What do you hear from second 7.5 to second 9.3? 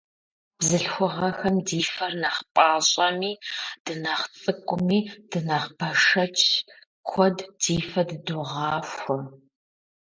ди фэ дыдогъахуэ.